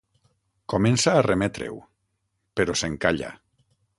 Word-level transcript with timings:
Comença 0.73 1.13
a 1.17 1.25
reemetre-ho, 1.27 1.77
però 2.61 2.79
s'encalla. 2.81 3.31